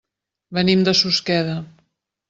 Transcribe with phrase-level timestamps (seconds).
[0.57, 1.57] Venim de Susqueda.